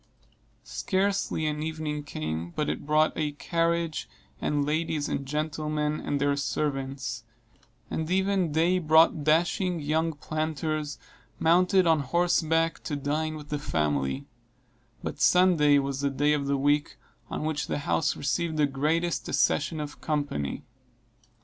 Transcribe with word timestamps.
Scarcely 0.63 1.45
an 1.45 1.61
evening 1.61 2.01
came 2.03 2.49
but 2.55 2.69
it 2.69 2.87
brought 2.87 3.13
a 3.15 3.33
carriage, 3.33 4.09
and 4.41 4.65
ladies 4.65 5.07
and 5.07 5.27
gentlemen 5.27 5.99
and 6.01 6.19
their 6.19 6.35
servants; 6.35 7.23
and 7.87 8.09
every 8.11 8.47
day 8.47 8.79
brought 8.79 9.23
dashing 9.23 9.79
young 9.79 10.13
planters, 10.13 10.97
mounted 11.37 11.85
on 11.85 11.99
horseback, 11.99 12.79
to 12.85 12.95
dine 12.95 13.35
with 13.35 13.49
the 13.49 13.59
family; 13.59 14.25
but 15.03 15.21
Sunday 15.21 15.77
was 15.77 16.01
the 16.01 16.09
day 16.09 16.33
of 16.33 16.47
the 16.47 16.57
week 16.57 16.97
on 17.29 17.43
which 17.43 17.67
the 17.67 17.77
house 17.77 18.17
received 18.17 18.57
the 18.57 18.65
greatest 18.65 19.29
accession 19.29 19.79
of 19.79 20.01
company. 20.01 20.63